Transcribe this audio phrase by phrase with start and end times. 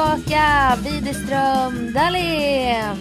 [0.00, 2.96] tillbaka, Widerström Dahlén.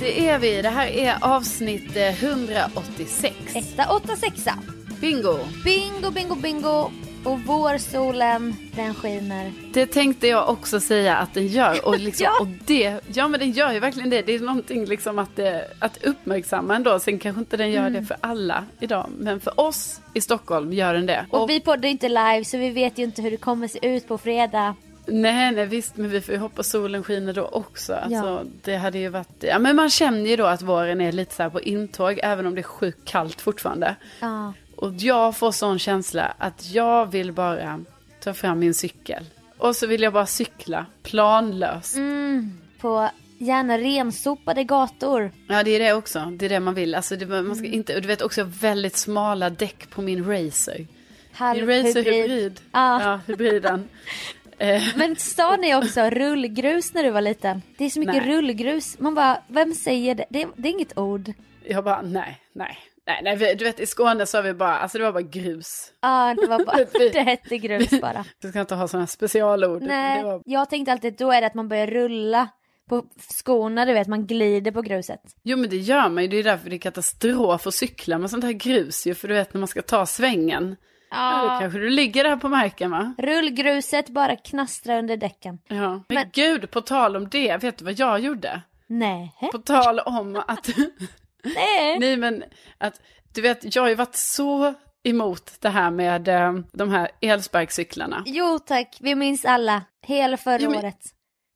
[0.00, 0.62] Det är vi.
[0.62, 3.34] Det här är avsnitt eh, 186.
[3.54, 4.58] Etta, åtta, sexa.
[5.00, 5.38] Bingo!
[5.64, 6.90] Bingo, bingo, bingo.
[7.24, 9.52] Och vårsolen, den skiner.
[9.72, 11.86] Det tänkte jag också säga att den gör.
[11.86, 12.40] Och, liksom, Ja.
[12.40, 14.22] och det, ja men den gör ju verkligen det.
[14.22, 16.98] Det är någonting liksom att, det, att uppmärksamma ändå.
[16.98, 19.06] Sen kanske inte den gör det för alla idag.
[19.18, 21.26] Men för oss i Stockholm gör den det.
[21.30, 24.08] Och vi poddar inte live så vi vet ju inte hur det kommer se ut
[24.08, 24.74] på fredag.
[25.06, 27.94] Nej, nej visst, men vi får ju hoppas solen skiner då också.
[27.94, 28.42] Alltså, Ja.
[28.62, 31.42] Det hade ju varit, ja men man känner ju då att våren är lite så
[31.42, 33.96] här på intåg, även om det är sjukt kallt fortfarande.
[34.20, 34.52] Ja.
[34.76, 37.80] Och jag får sån känsla att jag vill bara
[38.20, 39.24] ta fram min cykel.
[39.58, 41.96] Och så vill jag bara cykla planlöst.
[41.96, 43.08] Mm, på
[43.38, 45.30] gärna rensopade gator.
[45.48, 46.18] Ja, det är det också.
[46.32, 46.94] Det är det man vill.
[46.94, 47.54] Alltså, det, man Mm.
[47.54, 50.76] ska inte, och du vet också väldigt smala däck på min racer.
[50.78, 50.88] Min
[51.32, 51.86] Halvhybrid.
[51.86, 52.60] racer hybrid.
[52.72, 53.02] Ja.
[53.02, 53.88] Ja, hybriden.
[54.58, 57.62] eh, Men sa ni också rullgrus när du var liten?
[57.78, 58.36] Det är så mycket Nej.
[58.36, 58.98] rullgrus.
[58.98, 60.24] Man bara, vem säger det?
[60.30, 61.32] Det, det är inget ord.
[61.66, 62.78] jag bara, nej, nej.
[63.06, 65.92] Nej, nej, du vet i Skåne sa vi bara, alltså det var bara grus.
[66.00, 68.24] Ja, det var bara, Vi- det hette grus bara.
[68.42, 69.82] Du ska inte ha sådana specialord.
[69.82, 72.48] Nej, var, jag tänkte alltid att då är det att man börjar rulla
[72.88, 75.20] på skorna, du vet, man glider på gruset.
[75.42, 78.30] jo men det gör man ju, det är därför det är katastrof att cykla med
[78.30, 79.14] sånt här grus ju.
[79.14, 80.76] För du vet när man ska ta svängen.
[81.16, 83.14] Ja, då kanske du ligger där på marken va?
[83.18, 85.58] Rullgruset bara knastrar under däcken.
[85.68, 85.90] Ja.
[85.90, 88.62] Men, Men- gud, på tal om det, vet du vad jag gjorde?
[88.86, 89.32] Nej.
[89.52, 90.68] På tal om att,
[91.44, 91.98] Nej.
[91.98, 92.44] nej men
[92.78, 93.00] att,
[93.34, 98.22] du vet, jag har ju varit så emot det här med eh, de här elsparkcyklarna.
[98.26, 99.82] Jo tack, vi minns alla.
[100.06, 101.00] Hela förra Jo, men- året.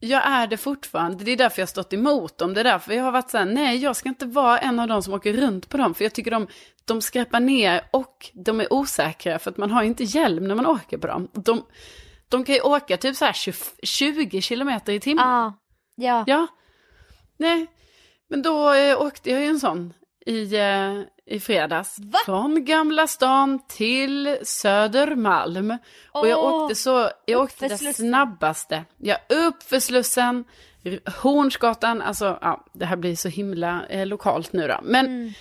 [0.00, 2.54] Jag är det fortfarande, det är därför jag har stått emot dem.
[2.54, 4.88] Det är därför jag har varit så här, nej jag ska inte vara en av
[4.88, 5.94] de som åker runt på dem.
[5.94, 6.46] För jag tycker de,
[6.84, 10.66] de skräpar ner och de är osäkra för att man har inte hjälm när man
[10.66, 11.28] åker på dem.
[11.32, 11.64] De,
[12.28, 13.52] de kan ju åka typ så här 20,
[13.82, 15.28] 20 kilometer i timmen.
[15.28, 15.58] Ja.
[15.94, 16.24] Ja.
[16.26, 16.46] Ja,
[17.36, 17.66] nej,
[18.28, 19.92] men då eh, åkte jag ju en sån
[20.26, 21.98] i, eh, i fredags.
[21.98, 22.18] Va?
[22.24, 25.78] Från Gamla stan till Södermalm.
[26.12, 28.84] Och jag åkte så, jag åkte det snabbaste.
[28.96, 30.44] Jag upp för Slussen,
[31.22, 34.78] Hornsgatan, alltså ja, det här blir så himla eh, lokalt nu då.
[34.82, 35.32] Men, Mm.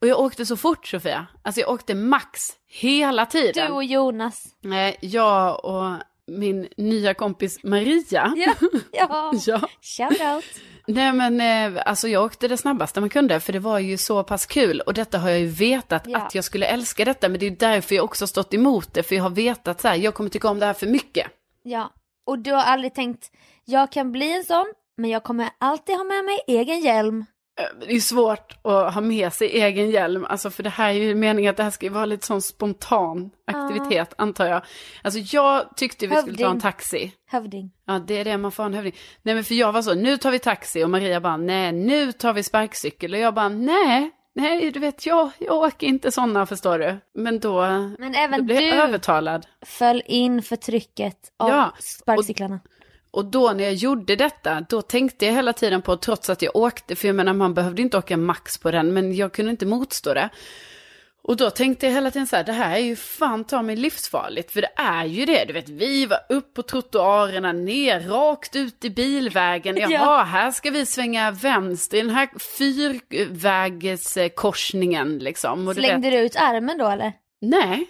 [0.00, 3.66] och jag åkte så fort Sofia, alltså jag åkte max hela tiden.
[3.66, 4.44] Du och Jonas.
[4.60, 5.92] Nej, jag och
[6.26, 8.32] min nya kompis Maria.
[8.36, 8.54] Ja.
[8.92, 9.32] Ja.
[9.46, 9.68] ja.
[9.80, 10.44] Shout out.
[10.88, 11.40] Nej men
[11.74, 14.80] eh, alltså jag åkte det snabbaste man kunde för det var ju så pass kul
[14.80, 16.18] och detta har jag ju vetat Ja.
[16.18, 19.14] att jag skulle älska detta men det är därför jag också stått emot det för
[19.14, 21.26] jag har vetat så här, jag kommer tycka om det här för mycket.
[21.62, 21.92] Ja.
[22.26, 23.30] Och du har aldrig tänkt,
[23.64, 24.66] jag kan bli en sån,
[24.96, 27.24] men jag kommer alltid ha med mig egen hjälm.
[27.80, 31.14] Det är svårt att ha med sig egen hjälm, alltså för det här är ju
[31.14, 34.62] meningen att det här ska ju vara lite sån spontan aktivitet antar jag.
[35.02, 36.60] Alltså jag tyckte vi skulle ta en Hövding.
[36.60, 37.12] taxi.
[37.30, 37.70] Hövding.
[37.86, 38.94] Ja, det är det man får en hövding.
[39.22, 42.12] Nej, men för jag var så, nu tar vi taxi och Maria bara, nej, nu
[42.12, 43.14] tar vi sparkcykel.
[43.14, 46.96] Och jag bara, nej, nej, du vet, jag, jag åker inte sådana, förstår du.
[47.14, 47.60] Men då,
[47.98, 49.46] Men då även blev jag övertalad.
[49.66, 52.54] föll in för trycket av Ja, sparkcyklarna.
[52.54, 52.70] Och
[53.24, 56.96] då när jag gjorde detta, då tänkte jag hela tiden på, trots att jag åkte,
[56.96, 60.14] för jag menar man behövde inte åka max på den, men jag kunde inte motstå
[60.14, 60.28] det.
[61.22, 63.76] Och då tänkte jag hela tiden så här, det här är ju fan ta mig
[63.76, 65.44] livsfarligt, för det är ju det.
[65.44, 69.76] Du vet, vi var upp på trottoarerna, ner, rakt ut i bilvägen.
[69.76, 70.22] Jaha, Ja.
[70.22, 72.28] här ska vi svänga vänster i den här
[72.58, 75.68] fyrvägskorsningen liksom.
[75.68, 77.12] Och du Slängde vet, du ut armen då eller?
[77.40, 77.86] nej,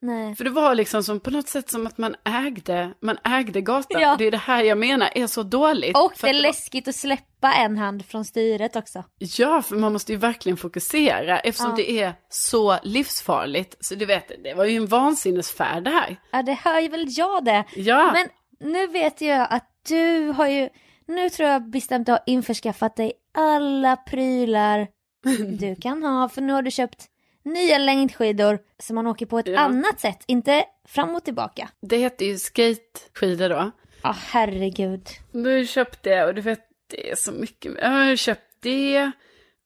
[0.00, 0.34] Nej.
[0.36, 4.00] för det var liksom som på något sätt som att man ägde, man ägde gatan.
[4.02, 4.16] Ja.
[4.18, 5.96] Det är det här jag menar är så dåligt.
[5.96, 9.04] Och det att är var- läskigt att släppa en hand från styret också.
[9.18, 11.76] Ja, för man måste ju verkligen fokusera eftersom Ja.
[11.76, 13.76] det är så livsfarligt.
[13.84, 16.16] Så du vet, det var ju en vansinnesfärd det här.
[16.30, 17.64] Ja, det hör ju väl jag det.
[17.76, 18.28] Ja, Men
[18.72, 20.68] nu vet jag att du har ju,
[21.06, 24.86] nu tror jag bestämt har införskaffat dig alla prylar
[25.58, 26.28] du kan ha.
[26.28, 27.06] För nu har du köpt
[27.52, 29.58] nya längdskidor som man åker på ett Ja.
[29.58, 31.68] annat sätt, inte fram och tillbaka.
[31.80, 33.70] det heter ju skateskidor då.
[34.02, 35.08] Ja, herregud.
[35.32, 36.60] Du köpte det och du vet,
[36.90, 37.72] det är så mycket.
[37.82, 39.10] Jag har köpt det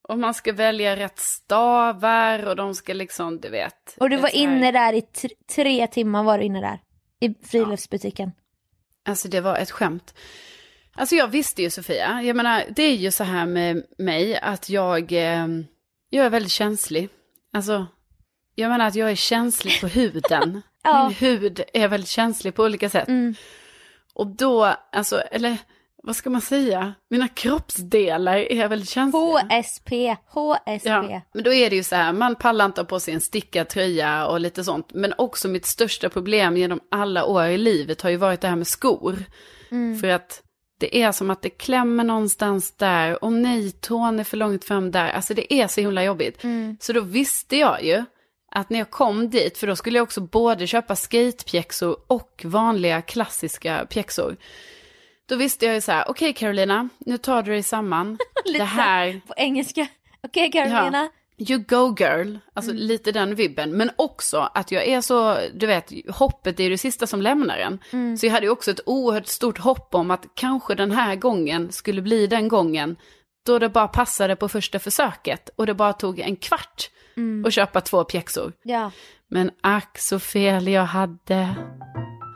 [0.08, 3.96] och man ska välja rätt stavar och de ska liksom, du vet.
[4.00, 6.78] Och du var inne där i tr- tre timmar var du inne där.
[7.28, 8.32] I friluftsbutiken.
[9.04, 10.14] Alltså det var ett skämt.
[10.94, 14.68] Alltså jag visste ju Sofia, jag menar det är ju så här med mig att
[14.68, 15.46] jag, eh,
[16.10, 17.08] jag är väldigt känslig.
[17.52, 17.86] Alltså,
[18.54, 20.62] jag menar att jag är känslig på huden.
[20.84, 21.08] Ja.
[21.08, 23.08] Min hud är väldigt känslig på olika sätt.
[23.08, 23.34] Mm.
[24.14, 25.58] Och då, alltså, eller
[26.02, 26.94] vad ska man säga?
[27.10, 29.22] Mina kroppsdelar är väldigt känsliga.
[29.22, 30.88] HSP, HSP.
[30.88, 33.68] Ja, men då är det ju så här, man pallar inte på sig en stickad
[33.68, 34.92] tröja och lite sånt.
[34.92, 38.56] Men också mitt största problem genom alla år i livet har ju varit det här
[38.56, 39.24] med skor.
[39.70, 39.98] Mm.
[39.98, 40.42] För att
[40.82, 43.24] Det är som att det klämmer någonstans där.
[43.24, 45.10] Och nej, tån är för långt fram där.
[45.10, 46.44] Alltså det är så himla jobbigt.
[46.44, 46.76] Mm.
[46.80, 48.04] Så då visste jag ju
[48.52, 53.02] att när jag kom dit, för då skulle jag också både köpa skatepjäxor och vanliga
[53.02, 54.36] klassiska pjäxor.
[55.28, 58.18] Då visste jag ju så här, okej Carolina, nu tar du dig samman.
[58.44, 59.86] Det här, På engelska.
[60.22, 61.08] Okej Carolina.
[61.50, 63.76] You go girl, alltså lite den vibben.
[63.76, 67.56] Men också att jag är så, du vet, hoppet är ju det sista som lämnar
[67.56, 67.78] en.
[68.18, 71.72] Så jag hade ju också ett oerhört stort hopp om att kanske den här gången
[71.72, 72.96] skulle bli den gången
[73.46, 76.90] då det bara passade på första försöket och det bara tog en kvart
[77.46, 78.52] att köpa två pjäxor.
[78.62, 78.90] Ja.
[79.28, 81.54] Men ack så fel jag hade.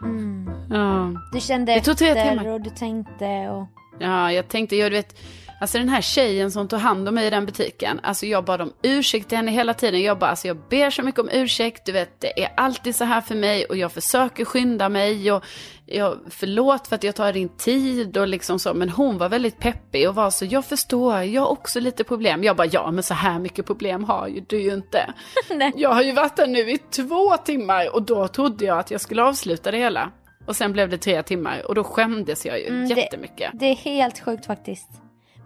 [0.03, 0.51] Mm.
[0.71, 1.13] Ja.
[1.33, 3.67] Du kände efter och du tänkte och...
[3.99, 5.19] Ja, jag tänkte, jag du vet,
[5.61, 8.61] alltså den här tjejen som tog hand om mig i den butiken, alltså jag bad
[8.61, 10.03] om ursäkt till henne hela tiden.
[10.03, 13.05] Jag bara, alltså jag ber så mycket om ursäkt, du vet, det är alltid så
[13.05, 15.45] här för mig och jag försöker skynda mig och
[15.87, 19.59] jag, förlåt för att jag tar din tid och liksom så, men hon var väldigt
[19.59, 22.45] peppig och var så, jag förstår, jag har också lite problem.
[22.45, 25.15] Jag bara, ja men så här mycket problem har ju du ju inte.
[25.51, 25.73] Nej.
[25.77, 29.01] Jag har ju varit där nu i två timmar och då trodde jag att jag
[29.01, 30.11] skulle avsluta det hela.
[30.47, 33.51] Och sen blev det tre timmar och då skämdes jag ju Mm, det- jättemycket.
[33.55, 34.89] Det är helt sjukt faktiskt.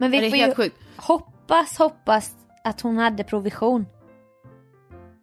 [0.00, 0.76] Men vi Ja, det får ju sjukt.
[0.96, 2.30] hoppas, hoppas
[2.64, 3.86] att hon hade provision.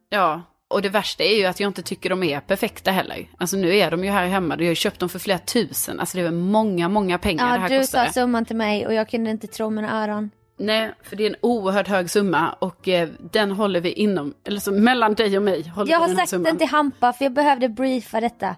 [0.10, 3.28] Ja, och det värsta är ju att jag inte tycker de är perfekta heller.
[3.38, 6.00] Alltså nu är de ju här hemma, jag har ju köpt dem för flera tusen.
[6.00, 8.06] Alltså det är många, många pengar det Ja, här du kostar.
[8.06, 10.32] sa summan till mig och jag kunde inte tro mina öron.
[10.60, 14.60] Nej, för det är en oerhört hög summa och eh, den håller vi inom, eller
[14.60, 16.44] så mellan dig och mig håller Jag har den sagt summan.
[16.44, 18.56] den till Hampa för jag behövde briefa detta.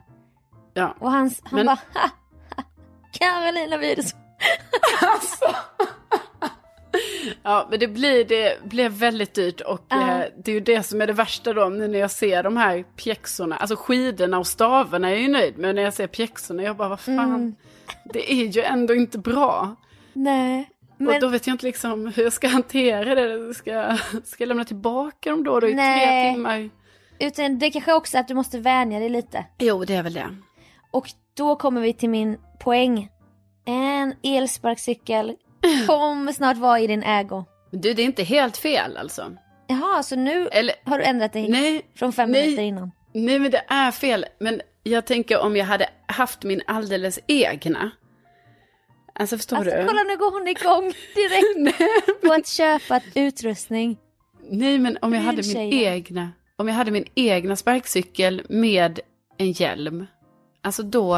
[0.74, 0.95] Ja.
[1.00, 2.01] Och han, han Men- bara ha,
[2.56, 2.63] ha,
[3.12, 4.21] Carolina Widerström.
[5.01, 5.45] Alltså.
[7.44, 10.12] Ja, men det blir, det blev väldigt dyrt och Ja.
[10.19, 12.57] eh, det är ju det som är det värsta då, nu när jag ser de
[12.57, 16.63] här pjäxorna, alltså skidorna och stavarna är jag ju nöjd med, när jag ser pjäxorna,
[16.63, 17.56] jag bara vad fan, Mm.
[18.13, 19.75] det är ju ändå inte bra.
[20.13, 20.69] Nej.
[20.95, 24.47] Och Men då vet jag inte liksom hur jag ska hantera det, ska, ska jag
[24.47, 26.07] lämna tillbaka dem då, då i Nej.
[26.07, 26.69] tre timmar?
[27.19, 29.45] utan det kanske också är att du måste vänja dig lite.
[29.59, 30.35] Jo, det är väl det.
[30.92, 33.09] Och då kommer vi till min poäng.
[33.65, 35.35] En elsparkcykel
[35.88, 37.45] kommer snart vara i din ägo.
[37.71, 39.35] Men du, det är inte helt fel alltså.
[39.67, 42.41] Jaha, så nu Eller, har du ändrat dig nej, från fem nej.
[42.41, 42.91] minuter innan?
[43.13, 44.25] Nej men det är fel.
[44.39, 47.91] Men jag tänker om jag hade haft min alldeles egna.
[49.15, 49.85] Alltså förstår Alltså du?
[49.88, 50.83] kolla nu går hon igång
[51.15, 51.89] direkt Nej,
[52.21, 53.97] på att köpa utrustning.
[54.50, 56.29] nej men om jag hade min egna.
[56.56, 59.00] Om jag hade min egna sparkcykel med
[59.38, 60.06] en hjälm.
[60.61, 61.17] Alltså då,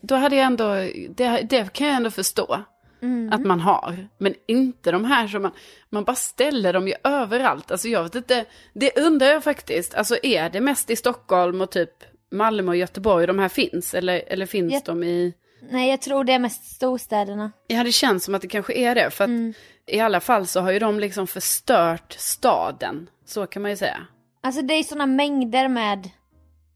[0.00, 0.74] då hade jag ändå,
[1.08, 2.62] det, det kan jag ändå förstå.
[3.06, 3.32] Mm.
[3.32, 4.08] Att man har.
[4.18, 5.52] Men inte de här som man,
[5.90, 7.70] man bara ställer dem ju överallt.
[7.70, 9.94] Alltså jag vet inte, det undrar jag faktiskt.
[9.94, 11.90] Alltså är det mest i Stockholm och typ
[12.32, 13.94] Malmö och Göteborg de här finns?
[13.94, 14.80] Eller, eller finns Ja.
[14.84, 15.34] de i...
[15.70, 17.52] Nej jag tror det är mest storstäderna.
[17.66, 19.10] Ja det känns som att det kanske är det.
[19.10, 19.54] För att Mm.
[19.86, 23.10] i alla fall så har ju de liksom förstört staden.
[23.26, 23.98] Så kan man ju säga.
[24.42, 26.10] Alltså det är sådana mängder med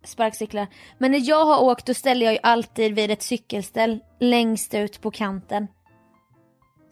[0.04, 0.66] sparkcyklar.
[0.98, 5.00] Men när jag har åkt då ställer jag ju alltid vid ett cykelställ längst ut
[5.00, 5.66] på kanten.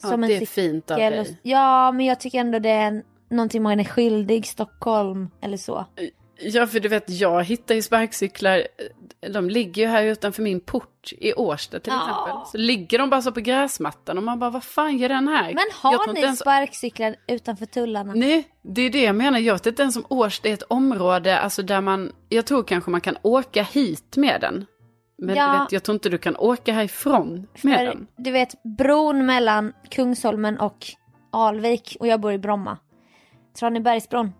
[0.02, 1.38] Ja, det är fint av dig.
[1.42, 5.86] Ja men jag tycker ändå det är någonting man är skyldig Stockholm eller så.
[6.40, 8.62] Ja för du vet jag hittar ju sparkcyklar.
[9.32, 12.00] De ligger ju här utanför min port i Årsta till Ja.
[12.26, 12.50] exempel.
[12.52, 15.44] Så ligger de bara så på gräsmattan och man bara vad fan gör den här?
[15.54, 18.12] Men har ni ens- sparkcyklar utanför tullarna?
[18.16, 19.38] Nej, det är det jag menar.
[19.38, 22.90] Jag vet inte ens om Årsta är ett område alltså där man, jag tror kanske
[22.90, 24.66] man kan åka hit med den.
[25.18, 25.52] Men Ja.
[25.52, 28.06] du vet, jag tror inte du kan åka härifrån med För, den.
[28.16, 30.86] du vet bron mellan Kungsholmen och
[31.32, 32.78] Alvik och jag bor i Bromma.
[33.58, 34.32] Tranebergsbron.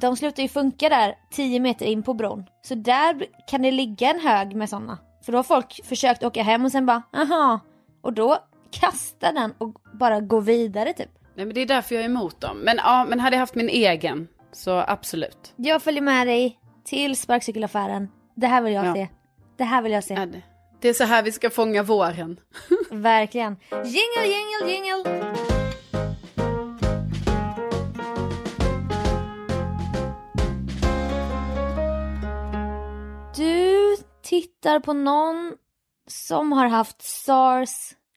[0.00, 2.44] De slutar ju funka där 10 meter in på bron.
[2.62, 4.98] Så där kan det ligga en hög med sådana.
[5.24, 7.60] För då har folk försökt åka hem och sen bara aha.
[8.02, 8.38] Och då
[8.70, 11.10] kastar den och bara går vidare typ.
[11.34, 12.58] Nej men det är därför jag är emot dem.
[12.58, 15.52] Men ja, men hade jag haft min egen så absolut.
[15.56, 18.08] Jag följer med dig till sparkcykelaffären.
[18.34, 18.94] Det här vill jag Ja.
[18.94, 19.08] se.
[19.62, 20.28] Det här vill jag se.
[20.80, 22.40] Det är så här vi ska fånga våren.
[22.90, 23.56] Verkligen.
[23.70, 25.34] Jingle, jingle, jingle.
[33.36, 35.52] Du tittar på någon
[36.06, 37.70] som har haft sars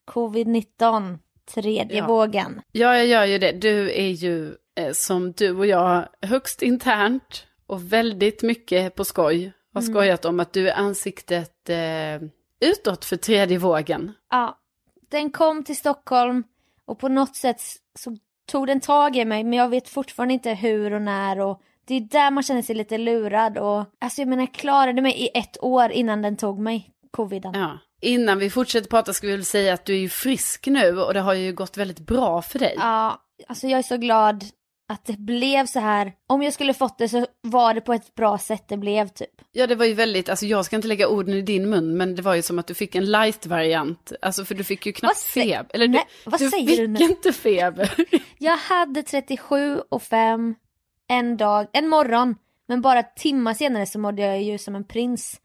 [0.07, 1.17] covid-19,
[1.53, 2.07] tredje Ja.
[2.07, 2.61] vågen.
[2.71, 3.51] Ja, jag gör ju det.
[3.51, 9.51] Du är ju eh, som du och jag högst internt och väldigt mycket på skoj.
[9.75, 9.94] Har Mm.
[9.94, 12.27] skojat om att du är ansiktet eh,
[12.70, 14.13] utåt för tredje vågen.
[14.32, 14.58] Ja,
[15.12, 16.44] den kom till Stockholm
[16.86, 17.62] och på något sätt
[18.00, 18.17] så
[18.51, 21.96] tog den tag i mig men jag vet fortfarande inte hur och när och det
[21.96, 25.29] är där man känner sig lite lurad och alltså jag menar jag klarade mig i
[25.34, 27.53] ett år innan den tog mig, coviden.
[27.55, 27.77] Ja.
[28.01, 31.13] innan vi fortsätter prata ska vi väl säga att du är ju frisk nu och
[31.13, 32.75] det har ju gått väldigt bra för dig.
[32.77, 34.44] Ja, alltså jag är så glad
[34.88, 36.13] att det blev så här.
[36.27, 39.30] Om jag skulle fått det så var det på ett bra sätt det blev typ.
[39.51, 42.15] Ja, det var ju väldigt, alltså jag ska inte lägga orden i din mun, men
[42.15, 44.12] det var ju som att du fick en light-variant.
[44.22, 45.68] Alltså för du fick ju knappt feber.
[45.74, 47.00] Eller Nej, du, vad du säger fick du nu?
[47.00, 47.94] inte feber.
[48.38, 50.56] Jag hade 37 och 5
[51.08, 52.36] en dag, en morgon.
[52.68, 55.42] Men bara timmar senare så mådde jag ju som en prins.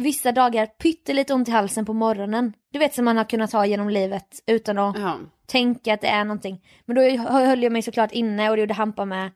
[0.00, 2.52] Vissa dagar pyttelite ont i halsen på morgonen.
[2.72, 5.16] Du vet som man har kunnat ha genom livet utan att ja.
[5.46, 6.60] tänka att det är någonting.
[6.86, 9.30] Men då höll jag mig såklart inne och det gjorde Hampa med.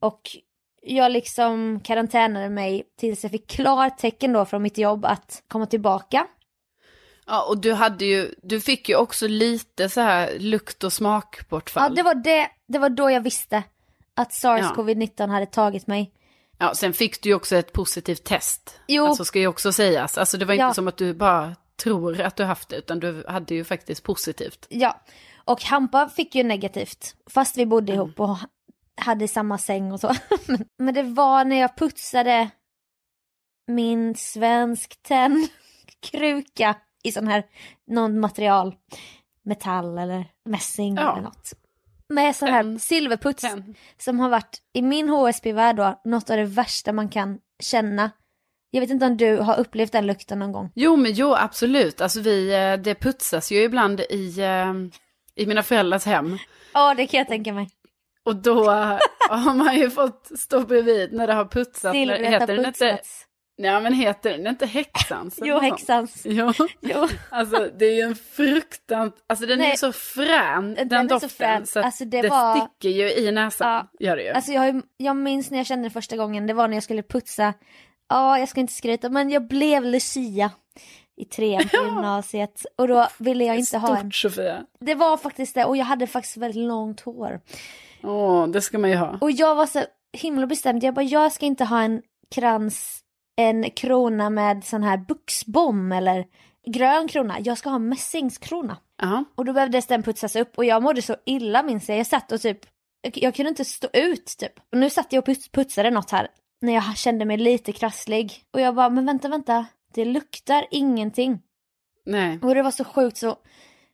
[0.00, 0.20] Och
[0.82, 6.26] jag liksom karantänade mig tills jag fick klartecken då från mitt jobb att komma tillbaka.
[7.26, 11.82] ja, och du hade ju, du fick ju också lite så här lukt och smakbortfall.
[11.90, 13.62] Ja, det var det, det var då jag visste
[14.14, 16.12] att sars-covid-19 hade tagit mig.
[16.58, 18.80] Ja, sen fick du ju också ett positivt test.
[18.88, 19.06] Jo.
[19.06, 20.18] Alltså ska ju också sägas.
[20.18, 20.74] Alltså det var inte Ja.
[20.74, 24.66] som att du bara tror att du haft det, utan du hade ju faktiskt positivt.
[24.70, 25.00] Ja,
[25.44, 27.16] och Hampa fick ju negativt.
[27.30, 28.36] Fast vi bodde ihop och
[28.96, 30.14] hade samma säng och så.
[30.78, 32.50] Men det var när jag putsade
[33.66, 37.44] min svensk tennkruka i sån här,
[37.86, 38.74] någon material,
[39.44, 41.12] metall eller mässing Ja.
[41.12, 41.52] eller något.
[42.12, 43.74] Med sån här silverputs Tenn.
[43.98, 48.10] som har varit i min HSB-värld då något av det värsta man kan känna.
[48.70, 50.70] Jag vet inte om du har upplevt den lukten någon gång?
[50.74, 52.00] Jo, men jo, absolut.
[52.00, 54.72] Alltså vi, eh, det putsas ju ibland i, eh,
[55.34, 56.38] i mina föräldrars hem.
[56.74, 57.68] Ja, det kan jag tänka mig.
[58.24, 58.98] Och då eh,
[59.30, 61.92] har man ju fått stå bredvid när det har putsats.
[61.92, 63.26] Silvret har putsats.
[63.62, 65.38] Nej men heter den inte häxans?
[65.42, 66.22] Jo, häxans.
[66.24, 67.08] Jo, Jo.
[67.30, 69.70] alltså det är ju en fruktan, alltså den är Nej.
[69.70, 71.28] ju så frän, den, Den är så doften.
[71.30, 71.66] frän.
[71.66, 74.06] Så Alltså, det det, var- sticker ju i näsan, Ja.
[74.06, 74.30] gör det ju.
[74.30, 77.02] Alltså jag, jag minns när jag kände det första gången, det var när jag skulle
[77.02, 77.54] putsa,
[78.08, 80.50] ja jag ska inte skryta men jag blev Lucia
[81.16, 83.96] i trean på gymnasiet och då ville jag inte ha en.
[83.96, 84.62] Stort Sofia.
[84.80, 87.40] Det var faktiskt det och jag hade faktiskt väldigt långt hår.
[88.02, 89.18] Åh, det ska man ju ha.
[89.20, 92.02] Och jag var så himla bestämd, jag bara jag ska inte ha en
[92.34, 93.01] krans,
[93.36, 96.26] en krona med sån här buxbom eller
[96.66, 98.76] grön krona, jag ska ha mässingskrona.
[99.02, 99.24] Ja.
[99.34, 101.98] Och då behövdes den putsas upp och jag mådde så illa minns jag.
[101.98, 102.58] Jag satt och typ,
[103.14, 104.52] jag, kunde inte stå ut typ.
[104.72, 106.28] Och nu satt jag och puts, putsade något här
[106.60, 108.44] när jag kände mig lite krasslig.
[108.50, 111.40] Och jag bara, men vänta, vänta, det luktar ingenting.
[112.06, 112.38] Nej.
[112.42, 113.36] Och det var så sjukt så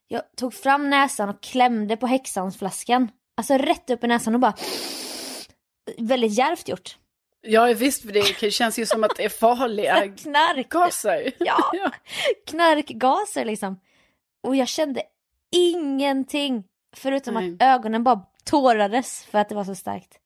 [0.07, 3.11] jag tog fram näsan och klämde på häxansflaskan.
[3.37, 4.55] Alltså rätt upp i näsan och bara
[5.97, 6.97] väldigt djärvt gjort.
[7.41, 10.69] Ja visst, för det känns ju som att det är farliga Knark!
[10.69, 11.31] gaser.
[11.39, 11.57] Ja.
[11.73, 11.91] ja.
[12.47, 13.79] knarkgaser liksom.
[14.43, 15.01] Och jag kände
[15.51, 16.63] ingenting.
[16.95, 17.53] Förutom Nej.
[17.53, 20.19] att ögonen bara tårades för att det var så starkt.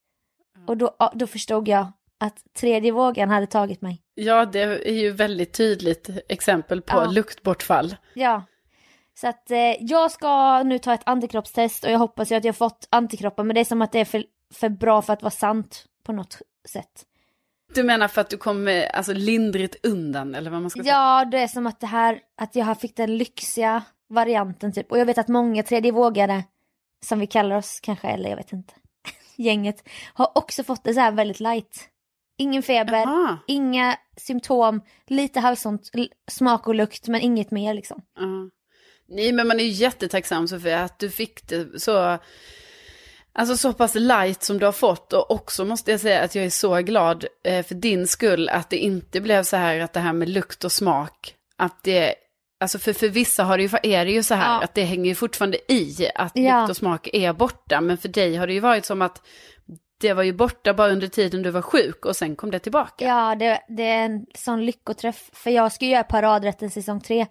[0.67, 4.01] Och då, då förstod jag att tredje vågen hade tagit mig.
[4.15, 7.05] Ja, det är ju väldigt tydligt exempel på Ja.
[7.05, 7.95] luktbortfall.
[8.13, 8.43] Ja.
[9.19, 12.55] Så att eh, jag ska nu ta ett antikroppstest och jag hoppas ju att jag
[12.55, 15.31] fått antikroppar men det är som att det är för, för bra för att vara
[15.31, 17.05] sant på något sätt.
[17.73, 20.93] Du menar för att du kommer alltså lindrigt undan eller vad man ska säga?
[20.93, 24.91] Ja, det är som att det här, att jag har fick den lyxiga varianten typ.
[24.91, 26.43] Och jag vet att många tredje vågare,
[27.05, 28.73] som vi kallar oss kanske, eller jag vet inte,
[29.35, 31.89] gänget, har också fått det så här väldigt light.
[32.37, 33.37] Ingen feber, Jaha.
[33.47, 35.91] inga symptom, lite halsont,
[36.31, 38.01] smak och lukt men inget mer liksom.
[38.15, 38.49] Ja.
[39.07, 42.17] Nej, men man är ju jättetacksam Sofia att du fick det så,
[43.33, 45.13] alltså så pass light som du har fått.
[45.13, 48.69] Och också måste jag säga att jag är så glad eh, för din skull att
[48.69, 52.15] det inte blev så här att det här med lukt och smak, att det,
[52.59, 54.63] alltså för, för vissa har det ju, är det ju så här Ja.
[54.63, 56.59] att det hänger ju fortfarande i att Ja.
[56.61, 57.81] lukt och smak är borta.
[57.81, 59.21] Men för dig har det ju varit som att
[60.01, 63.05] det var ju borta bara under tiden du var sjuk och sen kom det tillbaka.
[63.05, 65.29] Ja, det, det är en sån lyckoträff.
[65.33, 67.25] För jag ska ju göra paradrätten säsong tre.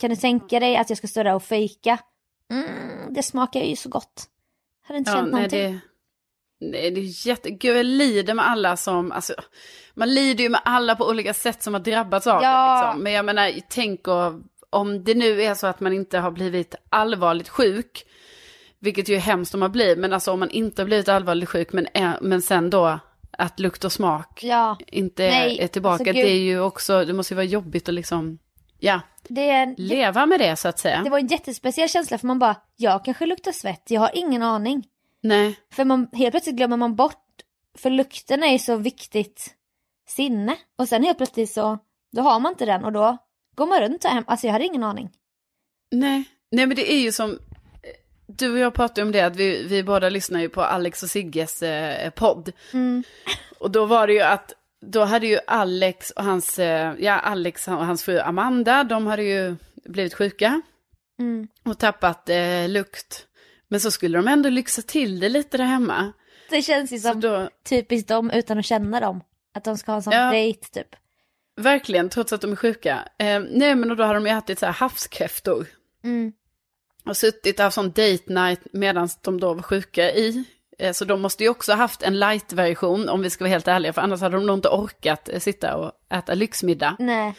[0.00, 1.98] Kan du tänka dig att jag ska stå där och fejka?
[2.50, 4.24] Mm, det smakar ju så gott.
[4.86, 5.80] Hade inte Ja, känt nej, någonting.
[6.60, 7.50] det, nej, det är jätte...
[7.50, 9.12] Gud, jag lider med alla som...
[9.12, 9.34] Alltså,
[9.94, 12.80] man lider ju med alla på olika sätt som har drabbats av Ja.
[12.80, 12.86] det.
[12.86, 13.02] Liksom.
[13.02, 14.32] Men jag menar, tänk och,
[14.70, 18.04] om det nu är så att man inte har blivit allvarligt sjuk,
[18.78, 21.48] vilket ju är hemskt om man blir, men alltså om man inte har blivit allvarligt
[21.48, 22.98] sjuk, men, är, men sen då
[23.38, 27.04] att lukt och smak Ja, inte är, Nej, är tillbaka, alltså, det är ju också,
[27.04, 28.38] det måste ju vara jobbigt att liksom,
[28.78, 31.02] ja, det, leva med det så att säga.
[31.02, 34.42] det var en jättespeciell känsla för man bara, jag kanske luktar svett, jag har ingen
[34.42, 34.86] aning.
[35.22, 37.24] Nej, För man, helt plötsligt glömmer man bort,
[37.78, 39.54] för lukten är ju så viktigt
[40.08, 40.56] sinne.
[40.76, 41.78] Och sen helt plötsligt så,
[42.12, 43.16] då har man inte den och då
[43.54, 45.10] går man runt och hem, alltså jag hade ingen aning.
[45.90, 47.38] Nej, nej men det är ju som,
[48.26, 51.10] du och jag pratade om det, att vi, vi båda lyssnar ju på Alex och
[51.10, 52.52] Sigges eh, podd.
[52.72, 53.04] Mm.
[53.58, 54.52] Och då var det ju att,
[54.86, 59.22] då hade ju Alex och hans, eh, ja Alex och hans fru Amanda, de hade
[59.22, 60.60] ju blivit sjuka
[61.18, 61.48] Mm.
[61.64, 63.26] och tappat eh, lukt.
[63.68, 66.12] Men så skulle de ändå lyxa till det lite där hemma.
[66.50, 69.20] Det känns ju som då, typiskt dem utan att känna dem.
[69.54, 70.30] Att de ska ha en sån Ja.
[70.30, 70.96] dejt typ.
[71.60, 73.08] verkligen, trots att de är sjuka.
[73.18, 75.66] Eh, nej men då har de ju ätit så här havskräftor.
[76.04, 76.32] Mm.
[77.04, 80.44] Och suttit och haft sån date night medan de då var sjuka i.
[80.78, 83.68] Eh, Så de måste ju också ha haft en light-version om vi ska vara helt
[83.68, 83.92] ärliga.
[83.92, 86.96] För annars hade de nog inte orkat eh, sitta och äta lyxmiddag.
[86.98, 87.34] Nej.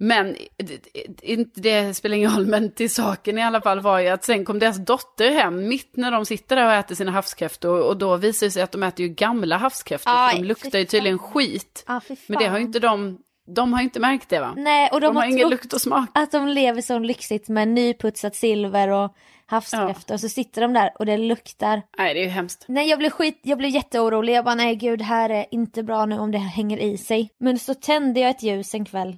[0.00, 4.24] Men det, det, spelar ingen roll, men till saken i alla fall var ju att
[4.24, 7.80] sen kom deras dotter hem mitt när de sitter där och äter sina havskräftor.
[7.80, 10.10] Och då visar det sig att de äter ju gamla havskräftor.
[10.10, 11.84] för Aj, de luktar ju tydligen skit.
[11.86, 12.00] Ah.
[12.26, 13.18] Men det har ju inte de,
[13.54, 14.54] de har inte märkt det va?
[14.56, 16.08] Nej, och de, De har har ingen lukt och smak.
[16.14, 19.14] att de lever så lyxigt med nyputsat silver och
[19.46, 20.14] havskräftor.
[20.14, 21.82] Och så sitter de där och det luktar.
[21.98, 22.64] Nej, det är ju hemskt.
[22.68, 24.32] Nej jag blev skit, jag blev jätteorolig.
[24.34, 27.30] Jag bara nej gud det här är inte bra nu om det hänger i sig.
[27.40, 29.16] Men så tände jag ett ljus en kväll.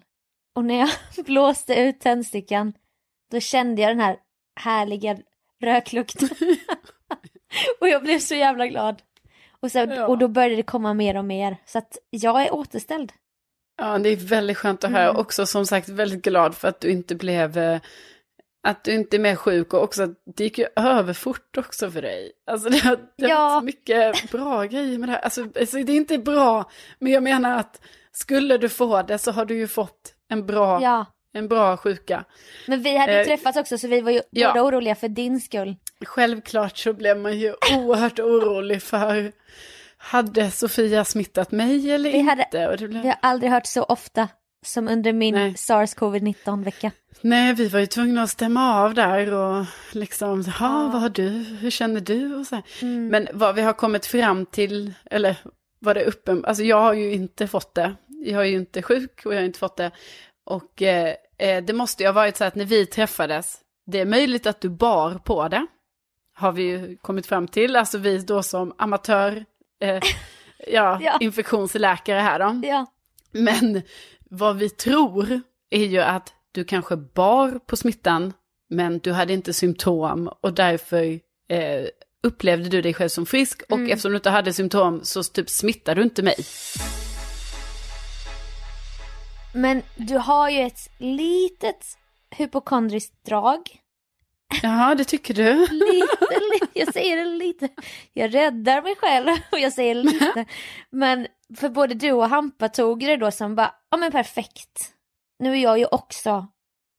[0.57, 0.89] Och när jag
[1.25, 2.73] blåste ut tändstickan
[3.33, 4.17] då kände jag den här
[4.61, 5.17] härliga
[5.63, 6.29] röklukten.
[7.81, 9.03] och jag blev så jävla glad.
[9.61, 10.07] Och, så, Ja.
[10.07, 11.57] och då började det komma mer och mer.
[11.67, 13.13] Så att jag är återställd.
[13.81, 15.05] Ja, det är väldigt skönt att höra.
[15.05, 15.17] Mm.
[15.17, 17.81] Också som sagt väldigt glad för att du inte blev, eh,
[18.69, 21.91] att du inte är mer sjuk och också att det gick ju över fort också
[21.91, 22.33] för dig.
[22.51, 23.59] Alltså det har, det har Ja.
[23.61, 25.21] så mycket bra grejer med det här.
[25.21, 27.81] Alltså, alltså det är inte bra, men jag menar att
[28.13, 31.07] skulle du få det så har du ju fått en bra, Ja.
[31.33, 32.25] en bra sjuka.
[32.67, 34.49] Men vi hade Eh, träffats också så vi var ju ja.
[34.53, 35.77] båda oroliga för din skull.
[36.05, 39.33] Självklart så blev man ju oerhört orolig för,
[40.03, 42.77] hade Sofia smittat mig eller Vi hade- inte?
[42.77, 43.03] Det blev...
[43.03, 44.29] Vi har aldrig hört så ofta
[44.65, 45.55] som under min Nej.
[45.55, 46.91] sars-covid-19 vecka.
[47.21, 51.29] Nej, vi var ju tvungna att stämma av där och liksom, ja, vad har du,
[51.61, 52.63] hur känner du och så.
[52.83, 53.09] Mm.
[53.09, 55.37] Men vad vi har kommit fram till, eller
[55.79, 57.95] var det uppen, alltså jag har ju inte fått det.
[58.25, 59.91] Jag är ju inte sjuk och jag har inte fått det.
[60.47, 64.07] Och eh, eh, det måste ju ha varit så att när vi träffades, det är
[64.07, 65.67] möjligt att du bar på det.
[66.35, 69.45] Har vi ju kommit fram till, alltså vi då som amatör,
[69.81, 70.01] eh,
[70.67, 71.17] ja, Ja.
[71.21, 72.61] infektionsläkare här då.
[72.69, 72.87] Ja.
[73.33, 73.83] Men
[74.31, 75.41] vad vi tror
[75.71, 78.33] är ju att du kanske bar på smittan,
[78.71, 81.05] men du hade inte symptom och därför
[81.49, 81.87] eh,
[82.23, 83.63] upplevde du dig själv som frisk.
[83.69, 83.91] Och Mm.
[83.93, 86.37] eftersom du inte hade symptom så typ smittade du inte mig.
[89.55, 91.85] Men du har ju ett litet
[92.31, 93.80] hypokondriskt drag.
[94.63, 95.53] Jaha, det tycker du?
[95.67, 97.69] Lite, lite, jag säger det lite.
[98.13, 100.45] Jag räddar mig själv och jag säger lite.
[100.91, 104.95] Men för både du och Hampa tog det då som bara, ja men perfekt.
[105.39, 106.47] Nu är jag ju också,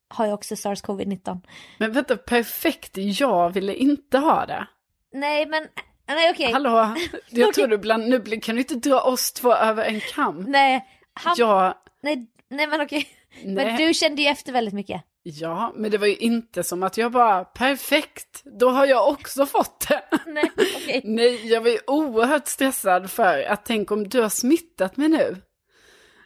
[0.10, 1.42] har jag också sars-covid-19.
[1.78, 4.68] Men vänta, perfekt, jag ville inte ha det.
[5.14, 5.68] Nej men,
[6.08, 6.52] nej okej.
[6.52, 6.96] Hallå,
[7.30, 10.46] jag tror du bland, nu kan du inte dra oss två över en kam.
[10.48, 13.08] Nej, Hampa, Jag, nej, nej men okej.
[13.46, 13.88] Men nej.
[13.88, 15.04] du kände ju efter väldigt mycket.
[15.24, 19.46] Ja, men det var ju inte som att jag bara, perfekt, då har jag också
[19.46, 20.04] fått det.
[20.28, 21.02] Nej, okej.
[21.04, 25.42] Nej, jag var ju oerhört stressad för att tänk om du har smittat mig nu.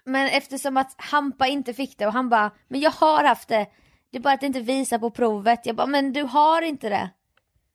[0.04, 3.68] Men eftersom att Hampa inte fick det och han bara, men jag har haft det.
[4.12, 5.66] Det är bara att det inte visar på provet.
[5.66, 7.10] Jag bara, men du har inte det.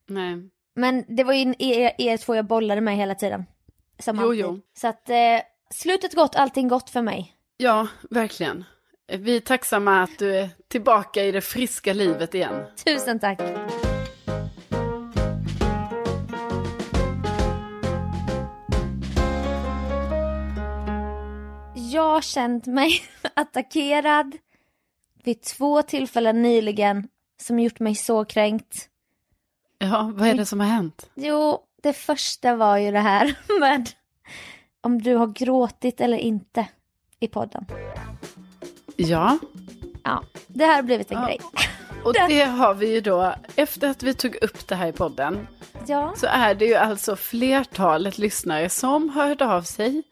[0.08, 0.50] Nej.
[0.74, 3.44] Men det var ju er, er två jag bollade med hela tiden.
[3.98, 4.40] Som Jo, alltid.
[4.40, 4.60] jo.
[4.74, 5.16] Så att eh,
[5.74, 7.36] slutet gott, allting gott för mig.
[7.56, 8.64] Ja, verkligen.
[9.18, 12.64] Vi är tacksamma att du är tillbaka i det friska livet igen.
[12.84, 13.40] Tusen tack.
[21.74, 22.92] Jag har känt mig
[23.34, 24.36] attackerad
[25.24, 27.08] vid två tillfällen nyligen
[27.42, 28.88] som gjort mig så kränkt.
[29.78, 31.10] Ja, vad är det som har hänt?
[31.14, 33.90] Jo, det första var ju det här med
[34.80, 36.68] om du har gråtit eller inte
[37.20, 37.66] i podden.
[39.08, 39.38] Ja,
[40.04, 41.26] Ja, det här har blivit en Ja.
[41.26, 41.40] grej.
[42.04, 45.46] och det har vi ju då, efter att vi tog upp det här i podden,
[45.86, 50.02] Ja, så är det ju alltså flertalet lyssnare som har hört av sig.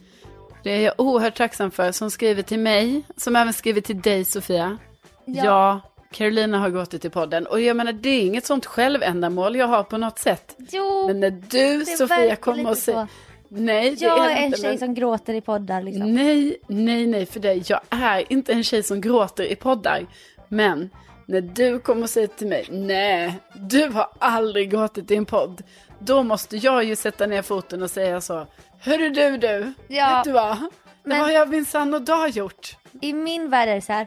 [0.64, 4.24] Det är jag oerhört tacksam för, som skriver till mig, som även skriver till dig
[4.24, 4.79] Sofia.
[5.24, 5.81] Ja,
[6.12, 7.46] Carolina har gått i podden.
[7.46, 10.57] Och jag menar, det är inget sånt självändamål jag har på något sätt.
[10.70, 13.07] Jo, Men när du, Sofia, kommer och säger...
[13.48, 14.78] Nej, det Jag är är en tjej men...
[14.78, 16.14] som gråter i poddar liksom.
[16.14, 17.62] Nej, nej, nej för dig.
[17.66, 20.06] Jag är inte en tjej som gråter i poddar.
[20.48, 20.90] Men
[21.26, 25.62] när du kommer och säger till mig, nej, du har aldrig gråtit i en podd.
[25.98, 28.46] Då måste jag ju sätta ner foten och säga så.
[28.80, 30.56] Hörru du du, Ja, vet du vad?
[30.58, 30.68] Det
[31.04, 32.76] men- har jag minsann och dag gjort.
[33.00, 34.06] I min värld är det så här.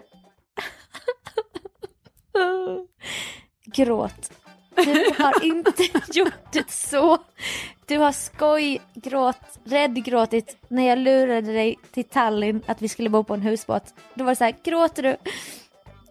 [3.66, 4.32] Gråt.
[4.76, 5.84] Du har inte
[6.20, 7.18] gjort det så.
[7.92, 13.10] Du har skoj, gråt, rädd gråtit när jag lurade dig till Tallinn att vi skulle
[13.10, 13.84] bo på en husbåt.
[14.14, 15.18] Då var det så här, gråter du?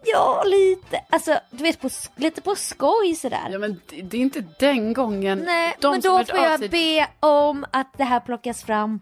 [0.05, 1.03] Ja, lite.
[1.09, 3.47] Alltså, du vet, på, lite på skoj sådär.
[3.51, 5.37] Ja men det, är inte den gången.
[5.45, 8.99] Nej, De men då får jag sig- be om att det här plockas fram.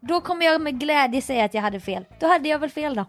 [0.00, 2.04] Då kommer jag med glädje säga att jag hade fel.
[2.20, 3.04] Då hade jag väl fel då.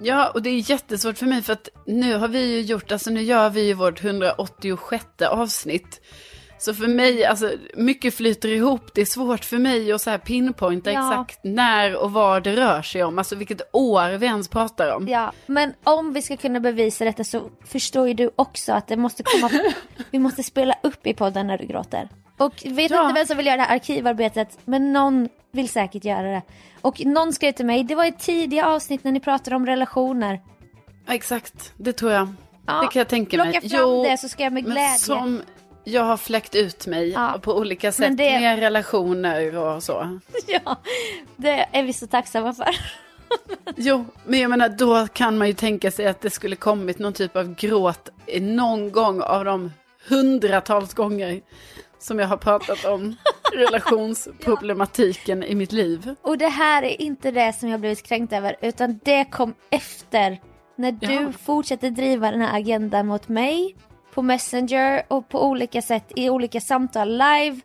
[0.00, 3.10] Ja, och det är jättesvårt för mig för att nu har vi ju gjort, alltså
[3.10, 6.00] nu gör vi ju vårt 186 avsnitt.
[6.60, 8.94] Så för mig, alltså mycket flyter ihop.
[8.94, 11.10] Det är svårt för mig att så här pinpointa Ja.
[11.12, 13.18] exakt när och vad det rör sig om.
[13.18, 15.08] Alltså vilket år vi ens pratar om.
[15.08, 18.96] Ja, men om vi ska kunna bevisa detta så förstår ju du också att det
[18.96, 19.50] måste komma,
[20.10, 22.08] vi måste spela upp i podden när du gråter.
[22.38, 23.02] Och vet Ja.
[23.08, 26.42] inte vem som vill göra det här arkivarbetet, men någon vill säkert göra det.
[26.80, 30.40] Och någon skrev till mig, det var i tidiga avsnitt när ni pratade om relationer.
[31.06, 32.28] Ja, exakt, det tror jag.
[32.66, 33.52] Ja, det kan jag tänka mig.
[33.52, 34.98] Plocka fram det så ska jag med men glädje.
[34.98, 35.42] som
[35.84, 37.38] jag har fläckt ut mig Ja.
[37.42, 40.18] på olika sätt det- med relationer och så.
[40.46, 40.76] Ja,
[41.36, 42.76] det är vi så tacksamma för.
[43.76, 47.12] Jo, men jag menar då kan man ju tänka sig att det skulle kommit någon
[47.12, 49.72] typ av gråt i någon gång av de
[50.08, 51.40] hundratals gånger
[51.98, 53.16] som jag har pratat om
[53.54, 56.14] relationsproblematiken i mitt liv.
[56.22, 60.40] Och det här är inte det som jag blivit kränkt över utan det kom efter.
[60.76, 61.32] När du Ja.
[61.42, 63.76] fortsätter driva den här agendan mot mig
[64.14, 67.60] på Messenger och på olika sätt i olika samtal live,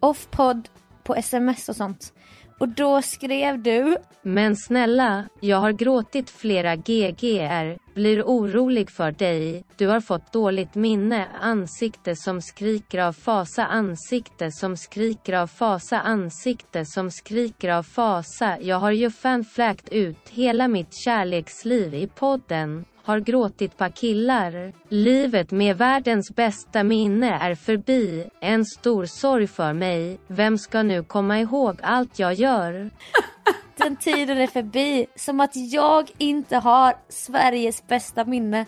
[0.00, 0.68] off-podd,
[1.02, 2.12] på sms och sånt.
[2.58, 9.64] Och då skrev du, Men snälla, jag har gråtit flera GGR, blir orolig för dig,
[9.76, 16.00] du har fått dåligt minne, ansikte som skriker av fasa, ansikte som skriker av fasa,
[16.00, 18.58] ansikte som skriker av fasa.
[18.60, 22.84] Jag har ju fan fläkt ut hela mitt kärleksliv i podden.
[23.04, 24.72] Har gråtit på killar.
[24.88, 28.30] Livet med världens bästa minne är förbi.
[28.40, 30.18] En stor sorg för mig.
[30.26, 32.90] Vem ska nu komma ihåg allt jag gör?
[33.76, 35.06] den tiden är förbi.
[35.16, 38.66] Som att jag inte har Sveriges bästa minne.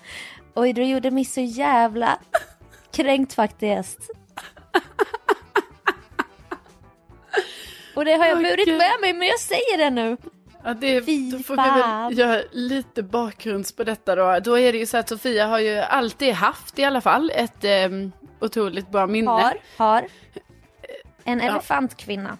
[0.54, 2.18] Oj, du gjorde mig så jävla
[2.92, 4.10] kränkt faktiskt.
[7.94, 10.16] Och det har jag burit med mig men jag säger det nu.
[10.66, 14.40] Ja, det, Fy då får vi väl göra lite bakgrunds på detta då.
[14.44, 17.64] Då är det ju så att Sofia har ju alltid haft i alla fall ett
[17.64, 17.88] eh,
[18.40, 19.30] otroligt bra minne.
[19.30, 20.06] Har, har.
[21.24, 22.38] En elefantkvinna.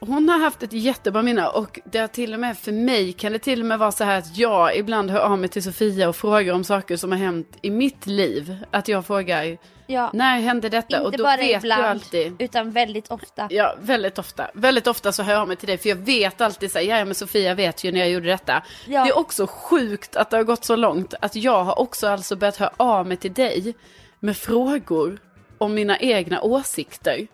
[0.00, 3.32] Hon har haft ett jättebra minne och det har till och med för mig kan
[3.32, 6.08] det till och med vara så här att jag ibland hör av mig till Sofia
[6.08, 8.56] och frågar om saker som har hänt i mitt liv.
[8.70, 11.00] Att jag frågar Ja, när hände detta?
[11.00, 12.42] och inte då bara vet ibland jag alltid.
[12.42, 13.46] utan väldigt ofta.
[13.50, 14.50] Ja, väldigt ofta.
[14.54, 17.04] Väldigt ofta så hör jag mig till dig för jag vet alltid så här, ja
[17.04, 18.62] men Sofia vet ju när jag gjorde detta.
[18.86, 19.04] Ja.
[19.04, 22.36] Det är också sjukt att det har gått så långt att jag har också alltså
[22.36, 23.74] börjat höra av mig till dig
[24.20, 25.18] med frågor
[25.58, 27.26] om mina egna åsikter.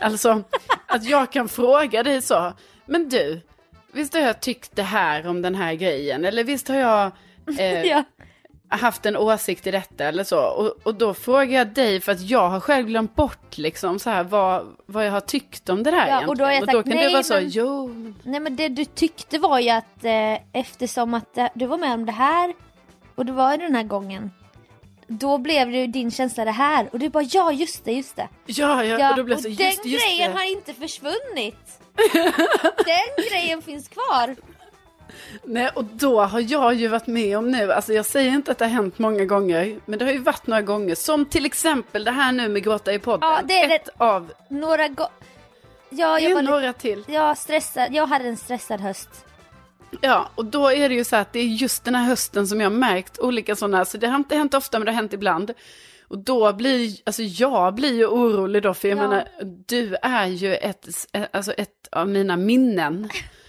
[0.00, 0.42] Alltså
[0.86, 2.52] att jag kan fråga dig så,
[2.86, 3.40] men du,
[3.92, 7.12] visst har jag tyckt det här om den här grejen eller visst har jag
[7.58, 8.04] eh, Ja.
[8.68, 10.40] Haft en åsikt i detta eller så.
[10.44, 14.10] Och, och då frågar jag dig för att jag har själv glömt bort liksom så
[14.10, 16.66] här vad, vad jag har tyckt om det där Ja, och då har jag och
[16.66, 19.70] då sagt, kan "Nej, vara så, men- jo, Nej men det du tyckte var ju
[19.70, 22.54] att eh, eftersom att eh, du var med om det här
[23.14, 24.30] och det var ju den här gången.
[25.10, 28.16] Då blev det ju din känsla det här och du bara ja just det, just
[28.16, 28.28] det.
[28.46, 30.38] ja, ja, Ja, och då blev och så, den just, just grejen det.
[30.38, 31.80] har inte försvunnit.
[32.84, 34.36] den grejen finns kvar.
[35.44, 38.58] Nej, och då har jag ju varit med om nu, alltså jag säger inte att
[38.58, 42.04] det har hänt många gånger, men det har ju varit några gånger, som till exempel
[42.04, 43.28] det här nu med gråta i podden.
[43.30, 45.10] Ja, det är Ett av, Några gånger.
[45.90, 47.04] Ja, det jag är var några lite, till.
[47.08, 47.88] jag stressad.
[47.94, 49.08] Jag hade en stressad höst.
[50.00, 52.60] Ja, och då är det ju så att det är just den här hösten som
[52.60, 55.12] jag har märkt olika sådana, så det har inte hänt ofta men det har hänt
[55.12, 55.52] ibland.
[56.08, 59.02] Och då blir, alltså jag blir ju orolig då, för jag Ja.
[59.08, 59.28] menar,
[59.66, 60.86] du är ju ett,
[61.32, 63.08] alltså ett av mina minnen.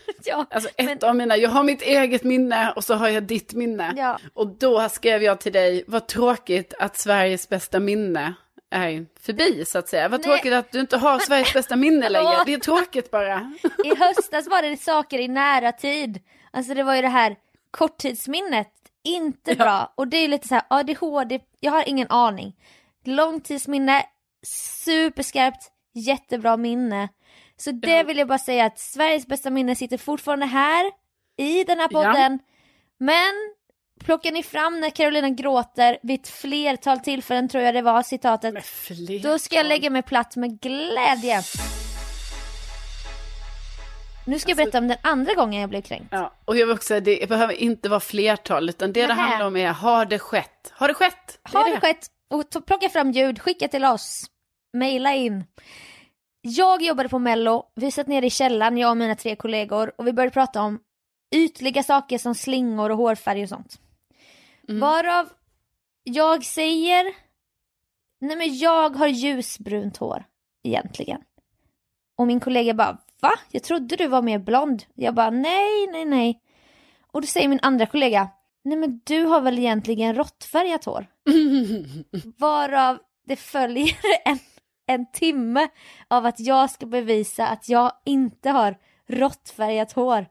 [0.25, 3.23] Ja, Alltså ett men- av mina, jag har mitt eget minne och så har jag
[3.23, 3.93] ditt minne.
[3.97, 4.19] Ja.
[4.33, 8.33] Och då skrev jag till dig, vad tråkigt att Sveriges bästa minne
[8.71, 10.09] är förbi så att säga.
[10.09, 10.23] Vad Nej.
[10.37, 12.43] tråkigt att du inte har Sveriges bästa minne längre.
[12.45, 13.53] Det är tråkigt bara.
[13.85, 16.19] I höstas var det saker i nära tid.
[16.51, 17.35] Alltså det var ju det här
[17.71, 18.67] korttidsminnet.
[19.03, 19.55] Inte Ja.
[19.55, 19.93] bra.
[19.95, 22.55] Och det är lite så här ADHD, jag har ingen aning.
[23.05, 24.03] Långtidsminne,
[24.45, 27.09] superskarpt, jättebra minne.
[27.61, 28.03] Så det Ja.
[28.03, 30.85] vill jag bara säga att Sveriges bästa minne sitter fortfarande här
[31.37, 32.39] i den här podden.
[32.99, 33.33] Men
[34.05, 38.55] plockar ni fram när Carolina gråter vid ett flertal tillfällen tror jag det var citatet.
[39.23, 41.41] Då ska jag lägga mig platt med glädje.
[44.27, 46.07] Nu ska jag berätta om den andra gången jag blev kränkt.
[46.11, 49.21] Ja, och jag vill också säga, det behöver inte vara flertal, utan det det Nähä.
[49.21, 50.71] handlar om är, har det skett?
[50.73, 51.39] Har det skett?
[51.43, 52.07] är Har det skett?
[52.29, 54.25] Och plocka fram ljud, skicka till oss.
[54.77, 55.43] Maila in.
[56.41, 60.07] Jag jobbade på mello, vi satt nere i källaren, jag och mina tre kollegor och
[60.07, 60.79] vi började prata om
[61.35, 63.79] ytliga saker som slingor och hårfärg och sånt.
[64.67, 65.29] Varav
[66.03, 67.05] jag säger,
[68.21, 70.25] nej men jag har ljusbrunt hår
[70.63, 71.21] egentligen.
[72.17, 73.31] Och min kollega bara, va?
[73.51, 74.83] Jag trodde du var mer blond.
[74.93, 76.41] Jag bara, nej, nej, nej.
[77.11, 78.29] Och då säger min andra kollega,
[78.63, 81.07] nej men du har väl egentligen råttfärgat hår?
[82.37, 84.39] Varav det följer en,
[84.89, 85.67] en timme
[86.07, 90.25] av att jag ska bevisa att jag inte har råttfärgat hår.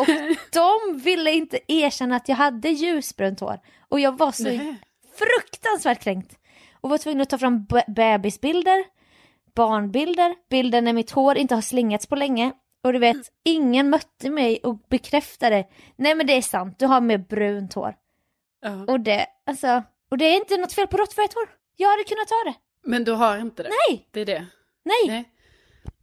[0.00, 0.06] Och
[0.52, 3.60] de ville inte erkänna att jag hade ljusbrunt hår.
[3.88, 4.76] Och jag var så Nej.
[5.18, 6.38] fruktansvärt kränkt.
[6.80, 8.84] Och var tvungen att ta fram be- bebisbilder,
[9.54, 12.52] barnbilder, bilder när mitt hår inte har slingats på länge.
[12.84, 15.64] Och du vet, ingen mötte mig och bekräftade,
[15.96, 17.94] nej men det är sant, du har mer brunt hår.
[18.60, 18.92] Ja.
[18.92, 21.48] Och det, alltså, och det är inte något fel på råttfärgat hår.
[21.76, 22.54] Jag hade kunnat ha det.
[22.84, 23.68] Men du har inte det?
[23.88, 24.46] Nej, Det är det?
[24.84, 25.06] nej.
[25.08, 25.24] Nej.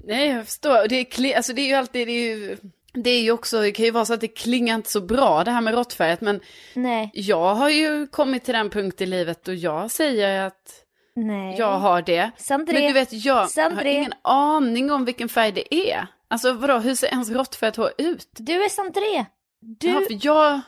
[0.04, 0.88] Nej, jag förstår.
[0.88, 2.58] Det är, kli- alltså, det är ju alltid, det är ju,
[2.94, 5.44] det är ju också, det kan ju vara så att det klingar inte så bra
[5.44, 6.40] det här med råttfärgat, men
[6.74, 10.84] Nej, jag har ju kommit till den punkt i livet och jag säger att
[11.16, 11.56] nej.
[11.60, 12.32] jag har det.
[12.38, 13.92] Sandré, Men du vet, jag har Sandré.
[13.94, 16.08] ingen aning om vilken färg det är.
[16.28, 18.28] Alltså vadå, hur ser ens råttfärgat hår ut?
[18.32, 19.26] du är Sandré.
[19.62, 20.62] Du, Ja, för jag,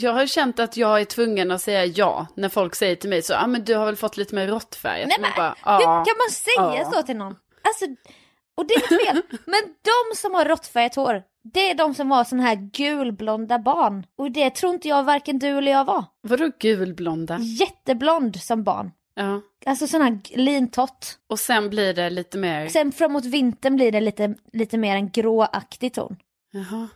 [0.00, 3.22] jag har känt att jag är tvungen att säga ja när folk säger till mig
[3.22, 5.08] så, ja ah, men du har väl fått lite mer råttfärgat.
[5.08, 7.36] Nej, men, bara, hur kan man säga så till någon?
[7.62, 7.84] Alltså,
[8.56, 9.22] och det är fel.
[9.46, 14.06] men de som har råttfärgat hår, det är de som har sån här gulblonda barn.
[14.18, 16.04] Och det tror inte jag varken du eller jag var.
[16.22, 17.38] Vadå gulblonda?
[17.38, 18.90] Jätteblond som barn.
[19.14, 19.40] Ja.
[19.66, 21.18] Alltså sån här lintott.
[21.28, 25.10] Och sen blir det lite mer, Sen framåt vintern blir det lite, lite mer en
[25.10, 26.16] gråaktig ton.
[26.50, 26.88] jaha.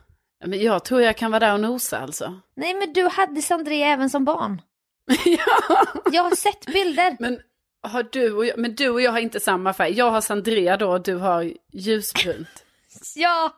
[0.45, 2.41] Men jag tror jag kan vara där och nosa alltså.
[2.57, 4.63] Nej men du hade Sandré även som barn.
[5.25, 5.85] ja.
[6.13, 7.17] Jag har sett bilder.
[7.21, 7.41] Men
[7.83, 9.93] har du och jag, men du och jag har inte samma färg.
[9.93, 12.49] Jag har Sandrea då och du har ljusbrunt.
[13.15, 13.53] Ja,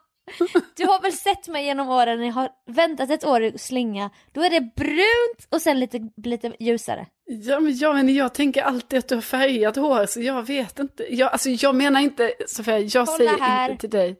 [0.75, 4.09] du har väl sett mig genom åren när jag har väntat ett år i slinga.
[4.31, 7.05] Då är det brunt och sen lite, lite ljusare.
[7.25, 10.79] Ja men, ja, men jag tänker alltid att du har färgat hår så jag vet
[10.79, 11.15] inte.
[11.15, 13.69] Jag, alltså, jag menar inte, Sofia, jag Kolla säger här.
[13.71, 14.19] inte till dig.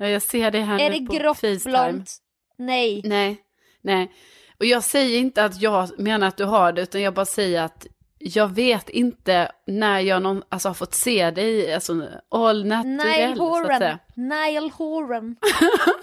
[0.00, 1.58] Ja, jag ser det här är nu det på grått Facetime.
[1.70, 2.16] blont?
[2.58, 3.00] Nej.
[3.04, 3.40] Nej,
[3.80, 4.12] nej.
[4.58, 7.62] Och jag säger inte att jag menar att du har det, utan jag bara säger
[7.62, 7.86] att
[8.18, 13.36] jag vet inte när jag någon, alltså, har fått se dig, alltså all Nile naturell,
[13.36, 13.98] så att Horan.
[14.14, 15.36] Nile Horan.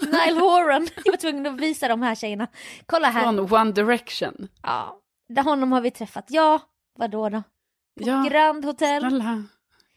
[0.00, 0.88] Nile Horan.
[1.04, 2.46] Jag var tvungen att visa de här tjejerna.
[2.86, 3.22] Kolla här.
[3.22, 4.48] Från One Direction.
[4.62, 6.24] Ja, där honom har vi träffat.
[6.28, 6.60] Ja,
[6.98, 7.42] vadå då?
[8.00, 9.00] Ja, Grand Hotel.
[9.00, 9.44] snälla.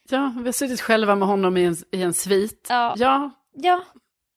[0.09, 2.65] Ja, vi har suttit själva med honom i en, i en svit.
[2.69, 2.93] Ja.
[2.97, 3.31] ja.
[3.53, 3.83] Ja,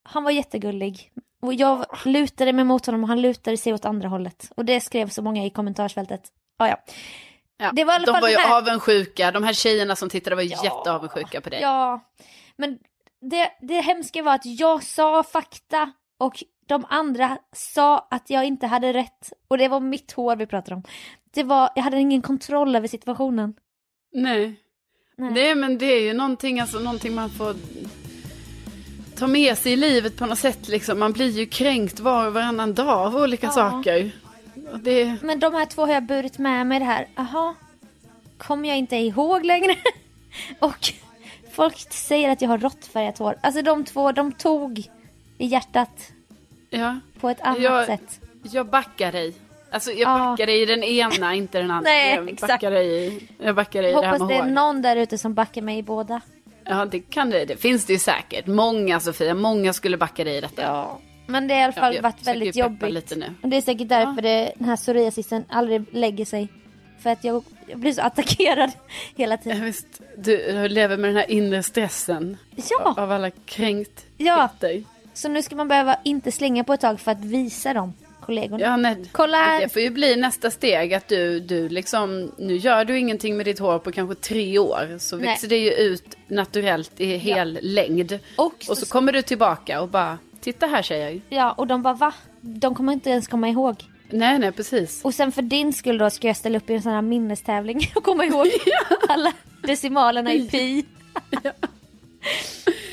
[0.02, 1.12] han var jättegullig.
[1.40, 4.52] Och jag lutade mig mot honom och han lutade sig åt andra hållet.
[4.56, 6.22] Och det skrev så många i kommentarsfältet.
[6.58, 6.76] Ja, ja.
[7.56, 10.08] Ja, Det var i alla de fall var ju här- avundsjuka, de här tjejerna som
[10.08, 10.64] tittade var ju Ja.
[10.64, 11.60] jätteavundsjuka på dig.
[11.62, 12.00] Ja,
[12.56, 12.78] men
[13.20, 18.66] det, det hemska var att jag sa fakta och de andra sa att jag inte
[18.66, 19.32] hade rätt.
[19.48, 20.82] Och det var mitt hår vi pratade om.
[21.30, 23.54] Det var, jag hade ingen kontroll över situationen.
[24.12, 24.60] Nej.
[25.16, 25.30] Nej.
[25.32, 27.54] Nej, men det är ju någonting, alltså, någonting man får
[29.16, 30.68] ta med sig i livet på något sätt.
[30.68, 30.98] Liksom.
[30.98, 33.52] Man blir ju kränkt var och varannan dag av olika Ja.
[33.52, 34.10] saker.
[34.82, 37.06] Det, Men de här två har jag burit med mig det här.
[37.16, 37.54] Aha,
[38.38, 39.76] kommer jag inte ihåg längre.
[40.58, 40.78] och
[41.52, 43.36] folk säger att jag har råttfärgat hår.
[43.40, 44.78] Alltså de två, de tog
[45.38, 46.12] i hjärtat
[46.70, 48.20] ja, på ett annat Jag- sätt.
[48.42, 49.34] jag backar dig.
[49.70, 50.18] Alltså jag Ja.
[50.18, 51.90] backar dig i den ena, inte den andra.
[51.90, 52.52] Nej, jag exakt.
[52.52, 54.50] backar dig i, jag backar dig det Hoppas med det är hår.
[54.50, 56.20] någon där ute som backar mig i båda.
[56.64, 57.44] Ja, det kan det.
[57.44, 58.46] Det finns det ju säkert.
[58.46, 60.62] Många, Sofia, många skulle backa dig i detta.
[60.62, 60.98] Ja.
[61.26, 62.92] Men det har i alla fall jag varit väldigt jobbigt.
[62.92, 63.34] lite nu.
[63.42, 66.48] Och det är säkert därför det, den här psoriasisen aldrig lägger sig.
[67.02, 68.70] För att jag, jag blir så attackerad
[69.16, 69.64] hela Ja, tiden.
[69.64, 69.86] visst,
[70.18, 72.36] du lever med den här inre stressen
[72.70, 74.48] Ja, av alla kränkt ja.
[74.60, 74.84] dig.
[75.14, 77.92] Så nu ska man behöva inte slinga på ett tag för att visa dem,
[78.24, 78.64] kollegorna.
[78.64, 78.96] Ja, nej.
[79.12, 79.60] Kolla här.
[79.60, 83.46] Det får ju bli nästa steg att du, du liksom, nu gör du ingenting med
[83.46, 84.98] ditt hår på kanske tre år.
[84.98, 85.26] Så Nej.
[85.26, 88.18] växer det ju ut naturellt i hel längd.
[88.36, 91.20] Och, Och så kommer du tillbaka och bara, titta här tjejer.
[91.28, 92.12] Ja, och de bara va?
[92.40, 93.84] De kommer inte ens komma ihåg.
[94.10, 95.04] Nej, nej, precis.
[95.04, 97.80] Och sen för din skull då ska jag ställa upp i en sån här minnestävling
[97.94, 98.46] och komma ihåg
[99.08, 99.32] alla
[99.62, 100.84] decimalerna i pi.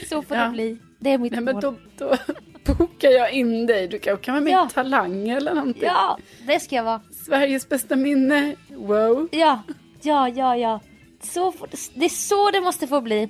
[0.09, 0.43] Så får Ja.
[0.43, 0.77] det bli.
[1.03, 1.61] Det är mitt Nej, men mål.
[1.61, 2.15] då, då
[2.73, 3.87] bokar jag in dig.
[3.87, 4.67] Du kan vara med Ja.
[4.71, 5.83] i Talang eller någonting.
[5.83, 7.01] Ja, det ska jag vara.
[7.25, 8.55] Sveriges bästa minne.
[8.67, 9.27] Wow.
[9.31, 9.61] Ja,
[10.01, 10.79] ja, ja, ja.
[11.23, 11.53] Så
[11.93, 13.29] det är så det måste få bli.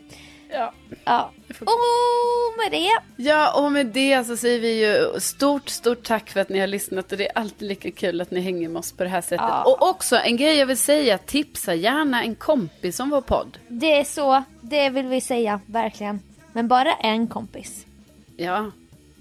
[0.53, 0.73] Ja.
[1.03, 1.31] Ja.
[1.59, 3.23] Och med det.
[3.23, 6.67] Ja, och med det så säger vi ju stort, stort tack för att ni har
[6.67, 9.21] lyssnat och det är alltid lika kul att ni hänger med oss på det här
[9.21, 9.39] sättet.
[9.49, 9.63] Ja.
[9.63, 13.57] Och också en grej jag vill säga, tipsa gärna en kompis om vår podd.
[13.67, 16.19] Det är så, det vill vi säga, verkligen.
[16.53, 17.85] Men bara en kompis.
[18.37, 18.71] Ja,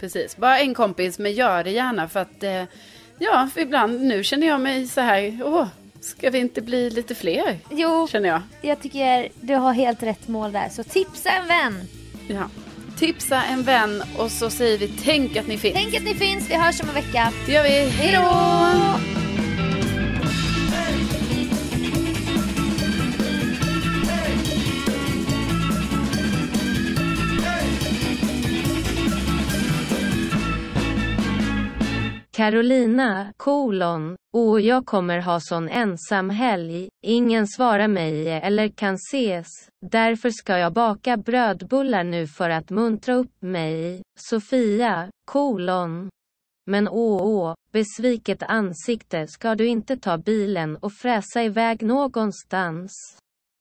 [0.01, 0.37] precis.
[0.37, 2.63] Bara en kompis, men gör det gärna för att eh,
[3.19, 5.67] Ja, för ibland nu känner jag mig så här, åh,
[6.01, 7.59] ska vi inte bli lite fler?
[7.71, 8.43] Jo, Känner jag.
[8.63, 10.69] jag tycker du har helt rätt mål där.
[10.69, 11.85] Så tipsa en vän.
[12.29, 12.43] Ja.
[12.99, 15.75] Tipsa en vän och så säger vi tänk att ni finns.
[15.75, 17.33] Tänk att ni finns, vi hörs om en vecka.
[17.47, 17.91] Det gör vi.
[17.91, 19.20] Hej då!
[32.41, 39.47] Carolina, kolon, och jag kommer ha sån ensam helg, ingen svarar mig eller kan ses,
[39.87, 46.09] därför ska jag baka brödbullar nu för att muntra upp mig, Sofia, kolon.
[46.67, 52.93] Men åh åh, besviket ansikte ska du inte ta bilen och fräsa iväg någonstans.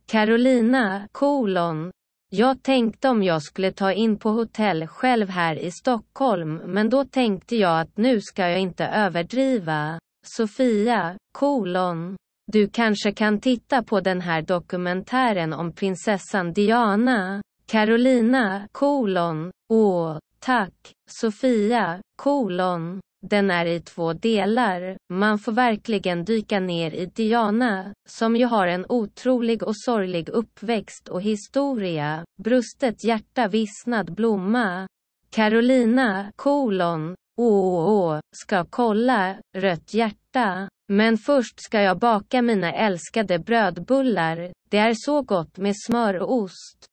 [0.05, 1.91] Carolina, kolon,
[2.29, 7.05] jag tänkte om jag skulle ta in på hotell själv här i Stockholm men då
[7.05, 9.99] tänkte jag att nu ska jag inte överdriva.
[10.25, 12.15] Sofia, kolon.
[12.51, 17.41] Du kanske kan titta på den här dokumentären om prinsessan Diana.
[17.65, 19.51] Carolina, kolon.
[19.69, 20.91] Åh, tack.
[21.09, 22.99] Sofia, kolon.
[23.21, 24.97] Den är i två delar.
[25.13, 31.07] Man får verkligen dyka ner i Diana, som ju har en otrolig och sorglig uppväxt
[31.07, 32.25] och historia.
[32.43, 34.87] Brustet hjärta vissnad blomma.
[35.29, 37.15] Carolina, kolon.
[37.37, 40.69] Åh, åh, ska kolla, rött hjärta.
[40.87, 44.51] Men först ska jag baka mina älskade brödbullar.
[44.69, 46.87] Det är så gott med smör och ost.